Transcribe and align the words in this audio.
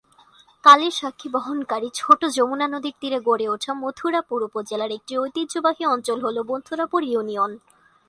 কালের 0.65 0.93
স্বাক্ষী 0.93 1.27
বহন 1.29 1.59
কারী 1.63 1.89
ছোট 1.93 2.21
যমুনা 2.37 2.67
নদীর 2.67 2.95
তীরে 3.01 3.19
গড়ে 3.27 3.45
উঠা 3.49 3.71
মথুরাপুর 3.81 4.39
উপজেলার 4.43 4.91
একটি 4.91 5.13
ঐতিহ্যবাহী 5.17 5.83
অঞ্চল 5.85 6.17
হল 6.25 6.37
মথুরাপুর 6.49 7.01
ইউনিয়ন। 7.03 7.51